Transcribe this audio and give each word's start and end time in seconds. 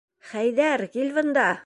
Хәйҙәр, 0.29 0.85
кил 0.97 1.13
бында! 1.19 1.51